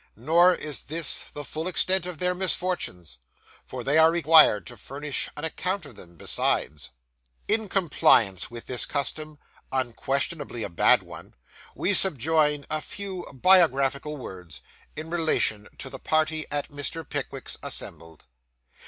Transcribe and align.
Nor 0.17 0.55
is 0.55 0.81
this 0.81 1.25
the 1.25 1.43
full 1.45 1.67
extent 1.67 2.07
of 2.07 2.17
their 2.17 2.33
misfortunes; 2.33 3.19
for 3.67 3.83
they 3.83 3.99
are 3.99 4.09
required 4.09 4.65
to 4.65 4.75
furnish 4.75 5.29
an 5.37 5.43
account 5.43 5.85
of 5.85 5.95
them 5.95 6.17
besides. 6.17 6.89
In 7.47 7.69
compliance 7.69 8.49
with 8.49 8.65
this 8.65 8.87
custom 8.87 9.37
unquestionably 9.71 10.63
a 10.63 10.69
bad 10.69 11.03
one 11.03 11.35
we 11.75 11.93
subjoin 11.93 12.65
a 12.67 12.81
few 12.81 13.27
biographical 13.31 14.17
words, 14.17 14.61
in 14.95 15.11
relation 15.11 15.67
to 15.77 15.87
the 15.87 15.99
party 15.99 16.47
at 16.49 16.69
Mr. 16.71 17.07
Pickwick's 17.07 17.57
assembled. 17.61 18.25